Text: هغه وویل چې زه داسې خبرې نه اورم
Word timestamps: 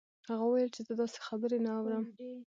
هغه 0.29 0.43
وویل 0.45 0.69
چې 0.75 0.81
زه 0.87 0.93
داسې 1.01 1.19
خبرې 1.27 1.57
نه 1.65 1.71
اورم 1.77 2.05